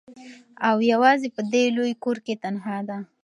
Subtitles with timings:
[0.67, 2.97] او یوازي په دې لوی کور کي تنهاده